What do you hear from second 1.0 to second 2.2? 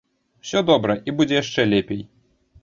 і будзе яшчэ лепей.